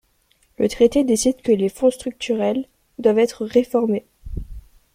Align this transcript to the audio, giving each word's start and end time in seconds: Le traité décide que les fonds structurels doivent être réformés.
Le 0.57 0.67
traité 0.67 1.03
décide 1.03 1.43
que 1.43 1.51
les 1.51 1.69
fonds 1.69 1.91
structurels 1.91 2.65
doivent 2.97 3.19
être 3.19 3.45
réformés. 3.45 4.07